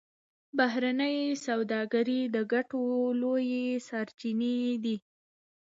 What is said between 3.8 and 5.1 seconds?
سرچینې دي